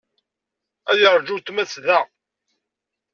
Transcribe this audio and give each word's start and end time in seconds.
Ad 0.89 0.97
yeṛju 1.01 1.33
weltma-s 1.35 1.73
da. 1.85 1.99